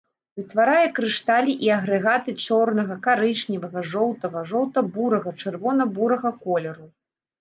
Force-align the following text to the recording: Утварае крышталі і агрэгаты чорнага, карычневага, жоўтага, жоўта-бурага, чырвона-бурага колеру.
Утварае 0.43 0.87
крышталі 0.99 1.53
і 1.67 1.69
агрэгаты 1.75 2.35
чорнага, 2.45 2.97
карычневага, 3.07 3.79
жоўтага, 3.91 4.39
жоўта-бурага, 4.53 5.29
чырвона-бурага 5.45 6.29
колеру. 6.49 6.87